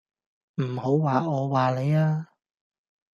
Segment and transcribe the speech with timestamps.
[0.55, 2.25] 唔好話我話你吖